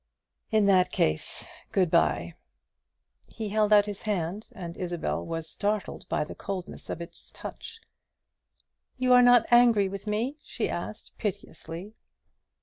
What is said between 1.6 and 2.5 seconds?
good bye."